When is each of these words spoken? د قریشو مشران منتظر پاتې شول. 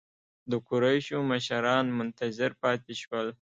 د 0.51 0.53
قریشو 0.67 1.19
مشران 1.31 1.85
منتظر 1.97 2.51
پاتې 2.61 2.93
شول. 3.01 3.27